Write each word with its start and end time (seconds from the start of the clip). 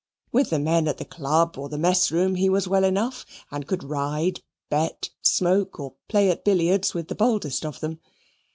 With 0.31 0.49
the 0.49 0.57
men 0.57 0.87
at 0.87 0.97
the 0.97 1.05
Club 1.05 1.59
or 1.59 1.69
the 1.69 1.77
mess 1.77 2.09
room, 2.11 2.33
he 2.33 2.49
was 2.49 2.67
well 2.67 2.83
enough; 2.83 3.23
and 3.51 3.67
could 3.67 3.83
ride, 3.83 4.41
bet, 4.67 5.11
smoke, 5.21 5.79
or 5.79 5.93
play 6.07 6.31
at 6.31 6.43
billiards 6.43 6.95
with 6.95 7.07
the 7.07 7.13
boldest 7.13 7.63
of 7.63 7.81
them. 7.81 7.99